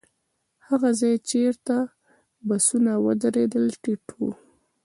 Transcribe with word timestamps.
هغه 0.67 0.89
ځای 0.99 1.15
چېرته 1.29 1.75
چې 1.89 2.43
بسونه 2.47 2.91
ودرېدل 3.05 3.65
ټيټ 3.83 4.05
و. 4.19 4.21